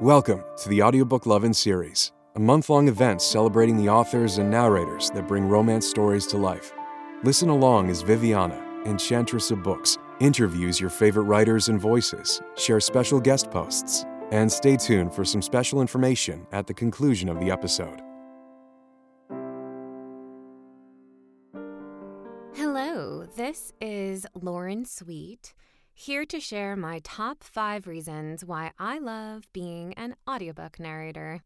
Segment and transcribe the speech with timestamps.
[0.00, 5.10] Welcome to the Audiobook Lovin' series, a month long event celebrating the authors and narrators
[5.10, 6.72] that bring romance stories to life.
[7.24, 13.18] Listen along as Viviana, enchantress of books, interviews your favorite writers and voices, shares special
[13.18, 18.00] guest posts, and stay tuned for some special information at the conclusion of the episode.
[22.54, 25.54] Hello, this is Lauren Sweet,
[26.00, 31.42] here to share my top five reasons why I love being an audiobook narrator.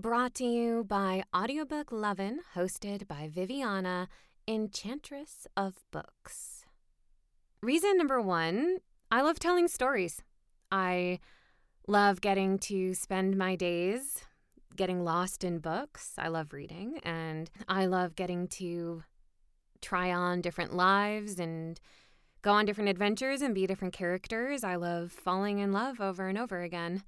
[0.00, 4.08] Brought to you by Audiobook Lovin', hosted by Viviana,
[4.48, 6.64] Enchantress of Books.
[7.60, 8.78] Reason number one
[9.10, 10.22] I love telling stories.
[10.72, 11.20] I
[11.86, 14.24] love getting to spend my days
[14.74, 16.14] getting lost in books.
[16.16, 19.02] I love reading, and I love getting to
[19.82, 21.78] try on different lives and
[22.42, 24.64] go on different adventures and be different characters.
[24.64, 27.02] I love falling in love over and over again.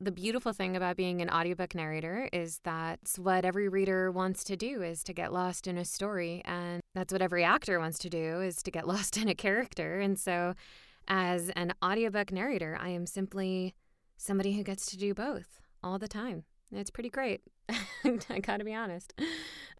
[0.00, 4.56] The beautiful thing about being an audiobook narrator is that's what every reader wants to
[4.56, 8.08] do is to get lost in a story and that's what every actor wants to
[8.08, 9.98] do is to get lost in a character.
[9.98, 10.54] And so
[11.08, 13.74] as an audiobook narrator, I am simply
[14.16, 16.44] somebody who gets to do both all the time.
[16.70, 17.40] It's pretty great.
[18.04, 19.14] I gotta be honest.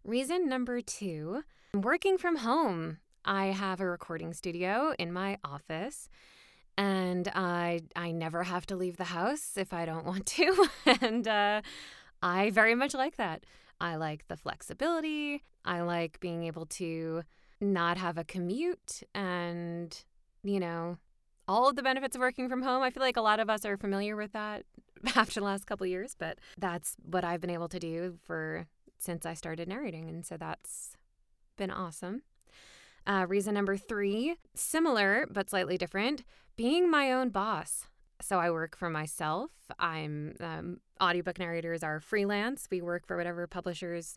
[0.03, 2.97] Reason number two working from home.
[3.25, 6.09] I have a recording studio in my office
[6.77, 10.67] and I I never have to leave the house if I don't want to
[11.01, 11.61] and uh,
[12.21, 13.45] I very much like that.
[13.81, 15.43] I like the flexibility.
[15.65, 17.23] I like being able to
[17.61, 20.03] not have a commute and
[20.43, 20.97] you know
[21.47, 22.81] all of the benefits of working from home.
[22.81, 24.63] I feel like a lot of us are familiar with that
[25.15, 28.67] after the last couple years, but that's what I've been able to do for
[28.99, 30.91] since I started narrating and so that's
[31.57, 32.21] been awesome.
[33.09, 36.23] Uh, reason number three, similar but slightly different,
[36.55, 37.87] being my own boss.
[38.21, 39.49] So I work for myself.
[39.79, 42.67] I'm um, audiobook narrators are freelance.
[42.69, 44.15] We work for whatever publishers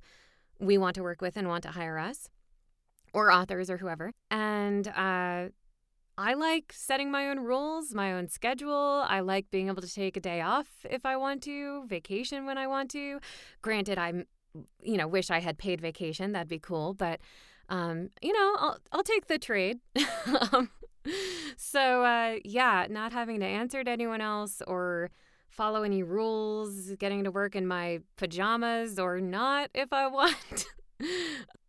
[0.60, 2.28] we want to work with and want to hire us,
[3.14, 4.12] or authors or whoever.
[4.30, 5.48] And uh,
[6.18, 9.06] I like setting my own rules, my own schedule.
[9.08, 12.58] I like being able to take a day off if I want to, vacation when
[12.58, 13.20] I want to.
[13.62, 14.26] Granted, I'm,
[14.82, 16.32] you know, wish I had paid vacation.
[16.32, 17.20] That'd be cool, but
[17.72, 19.78] um, you know, I'll I'll take the trade.
[20.52, 20.68] um,
[21.56, 25.10] so uh, yeah, not having to answer to anyone else or
[25.48, 30.66] follow any rules, getting to work in my pajamas or not if I want.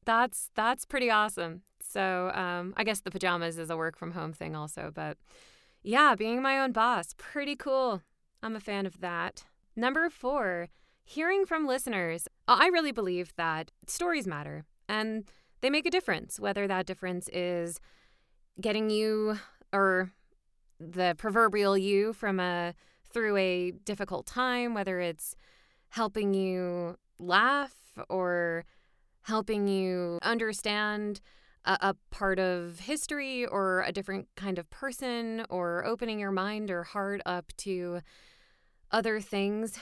[0.06, 1.62] that's that's pretty awesome.
[1.82, 5.18] So um, I guess the pajamas is a work from home thing also, but
[5.84, 8.02] yeah, being my own boss, pretty cool.
[8.42, 9.46] I'm a fan of that.
[9.74, 10.68] Number four,
[11.06, 12.28] hearing from listeners.
[12.46, 15.24] I really believe that stories matter and
[15.64, 17.80] they make a difference, whether that difference is
[18.60, 19.40] getting you
[19.72, 20.12] or
[20.78, 22.74] the proverbial you from a
[23.14, 25.38] through a difficult time, whether it's
[25.90, 27.74] helping you laugh
[28.10, 28.66] or
[29.22, 31.22] helping you understand
[31.64, 36.72] a, a, part of history or a different kind of person or opening your mind
[36.72, 38.02] or heart up to
[38.92, 39.80] other things.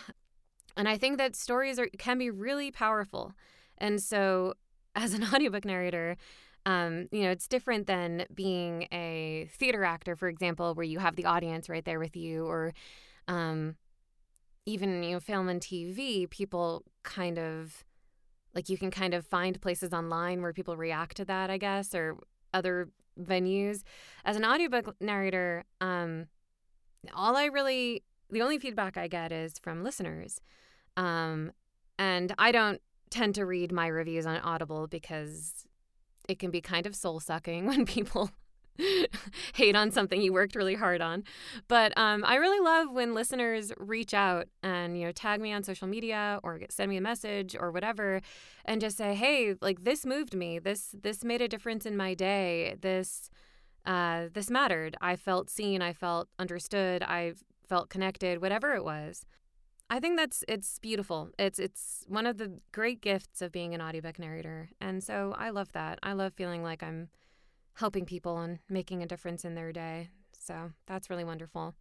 [0.77, 3.33] And I think that stories are, can be really powerful.
[3.77, 4.53] And so
[4.95, 6.17] as an audiobook narrator,
[6.65, 11.15] um, you know, it's different than being a theater actor, for example, where you have
[11.15, 12.73] the audience right there with you, or
[13.27, 13.75] um,
[14.65, 16.29] even you know, film and TV.
[16.29, 17.83] People kind of
[18.53, 21.95] like you can kind of find places online where people react to that, I guess,
[21.95, 22.17] or
[22.53, 23.81] other venues.
[24.25, 26.27] As an audiobook narrator, um,
[27.13, 30.41] all I really, the only feedback I get is from listeners.
[30.97, 31.51] Um,
[31.97, 35.67] and I don't tend to read my reviews on Audible because
[36.27, 38.31] it can be kind of soul sucking when people
[39.53, 41.23] hate on something you worked really hard on.
[41.67, 45.63] But um, I really love when listeners reach out and you know tag me on
[45.63, 48.21] social media or send me a message or whatever,
[48.65, 50.59] and just say, "Hey, like this moved me.
[50.59, 52.75] This this made a difference in my day.
[52.81, 53.29] This
[53.85, 54.95] uh, this mattered.
[55.01, 55.81] I felt seen.
[55.81, 57.03] I felt understood.
[57.03, 57.33] I
[57.67, 58.41] felt connected.
[58.41, 59.25] Whatever it was."
[59.91, 61.31] I think that's it's beautiful.
[61.37, 64.69] It's it's one of the great gifts of being an audiobook narrator.
[64.79, 65.99] And so I love that.
[66.01, 67.09] I love feeling like I'm
[67.73, 70.07] helping people and making a difference in their day.
[70.39, 71.75] So that's really wonderful.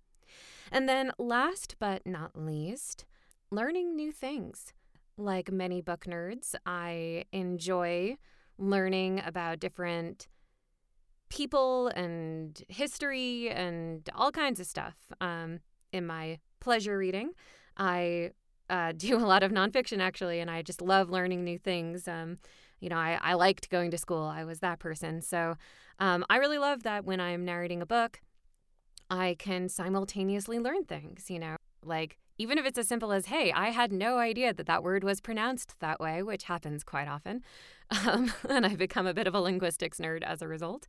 [0.73, 3.05] And then last but not least,
[3.53, 4.73] learning new things.
[5.17, 8.17] Like many book nerds, I enjoy
[8.59, 10.27] learning about different
[11.29, 15.61] people and history and all kinds of stuff um,
[15.93, 17.35] in my pleasure reading.
[17.81, 18.31] I
[18.69, 22.06] uh, do a lot of nonfiction actually, and I just love learning new things.
[22.06, 22.38] Um,
[22.79, 24.23] you know, I, I liked going to school.
[24.23, 25.21] I was that person.
[25.21, 25.56] So
[25.99, 28.21] um, I really love that when I'm narrating a book,
[29.11, 33.53] I can simultaneously learn things, you know, like even if it's as simple as, hey,
[33.53, 37.43] I had no idea that that word was pronounced that way, which happens quite often.
[38.06, 40.87] Um, and I've become a bit of a linguistics nerd as a result.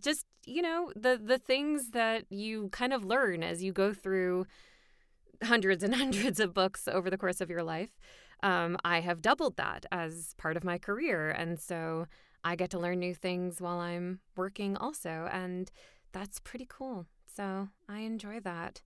[0.00, 4.46] Just, you know, the, the things that you kind of learn as you go through
[5.42, 7.90] hundreds and hundreds of books over the course of your life.
[8.42, 11.30] Um, I have doubled that as part of my career.
[11.30, 12.06] And so
[12.44, 15.28] I get to learn new things while I'm working also.
[15.32, 15.70] And
[16.12, 17.06] that's pretty cool.
[17.34, 18.82] So I enjoy that.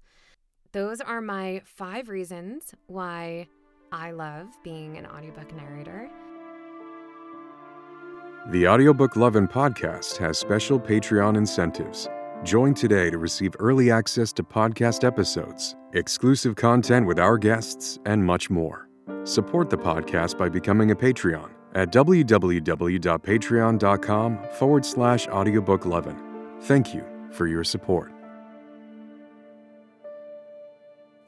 [0.73, 3.49] Those are my five reasons why
[3.91, 6.11] I love being an audiobook narrator.
[8.51, 12.09] The Audiobook Lovin' podcast has special Patreon incentives.
[12.45, 18.25] Join today to receive early access to podcast episodes, exclusive content with our guests, and
[18.25, 18.89] much more.
[19.25, 26.17] Support the podcast by becoming a Patreon at www.patreon.com forward slash audiobooklovin.
[26.63, 28.13] Thank you for your support.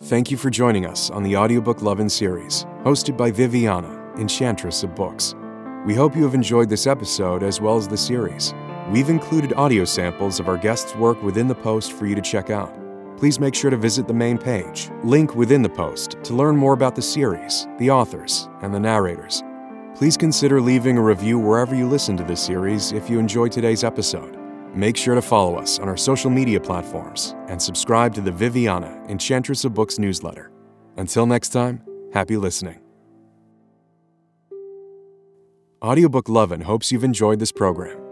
[0.04, 4.94] Thank you for joining us on the Audiobook Lovin' series, hosted by Viviana, Enchantress of
[4.94, 5.34] Books.
[5.84, 8.54] We hope you have enjoyed this episode as well as the series.
[8.90, 12.50] We've included audio samples of our guests' work within the post for you to check
[12.50, 12.74] out.
[13.16, 16.72] Please make sure to visit the main page, link within the post, to learn more
[16.72, 19.44] about the series, the authors, and the narrators.
[19.94, 23.84] Please consider leaving a review wherever you listen to this series if you enjoyed today's
[23.84, 24.36] episode.
[24.74, 29.00] Make sure to follow us on our social media platforms and subscribe to the Viviana,
[29.08, 30.50] Enchantress of Books newsletter.
[30.96, 31.80] Until next time,
[32.12, 32.80] happy listening.
[35.80, 38.09] Audiobook Lovin' hopes you've enjoyed this program